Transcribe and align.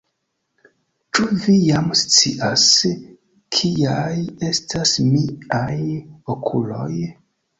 Ĉu 1.17 1.25
Vi 1.43 1.57
jam 1.65 1.89
scias, 1.99 2.63
kiaj 3.57 4.15
estas 4.49 4.95
miaj 5.11 5.77
okuloj? 6.37 6.91